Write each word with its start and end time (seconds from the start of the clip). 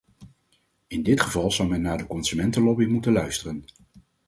In 0.87 1.03
dit 1.03 1.21
geval 1.21 1.51
zou 1.51 1.69
men 1.69 1.81
naar 1.81 1.97
de 1.97 2.07
consumentenlobby 2.07 2.85
moeten 2.85 3.13
luisteren. 3.13 3.63